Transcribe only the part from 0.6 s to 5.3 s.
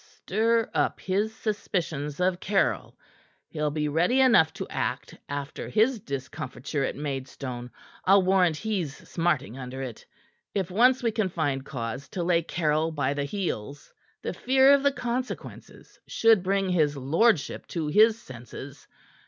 up his suspicions of Caryll. He'll be ready enough to act